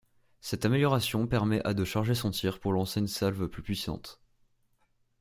[0.39, 4.19] Cette amélioration permet à de charger son tir pour lancer une salve plus puissante.